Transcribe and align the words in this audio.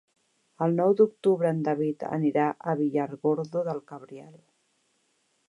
El 0.67 0.71
nou 0.77 0.95
d'octubre 1.01 1.51
en 1.55 1.59
David 1.67 2.07
anirà 2.07 2.47
a 2.73 2.75
Villargordo 2.81 3.63
del 3.71 3.85
Cabriel. 3.93 4.35